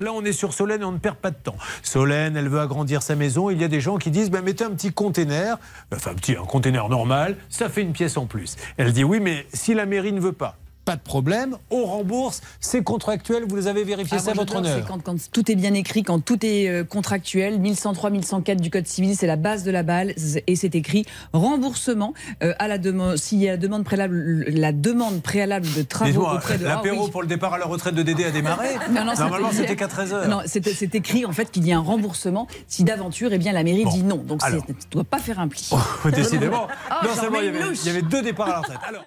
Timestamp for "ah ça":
14.18-14.30